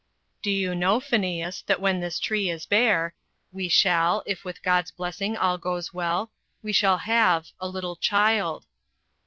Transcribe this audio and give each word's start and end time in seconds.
"Do 0.41 0.49
you 0.49 0.73
know, 0.73 0.99
Phineas, 0.99 1.61
that 1.67 1.79
when 1.79 1.99
this 1.99 2.17
tree 2.19 2.49
is 2.49 2.65
bare 2.65 3.13
we 3.51 3.69
shall, 3.69 4.23
if 4.25 4.43
with 4.43 4.63
God's 4.63 4.89
blessing 4.89 5.37
all 5.37 5.59
goes 5.59 5.93
well 5.93 6.31
we 6.63 6.73
shall 6.73 6.97
have 6.97 7.49
a 7.59 7.67
little 7.67 7.97
child." 7.97 8.65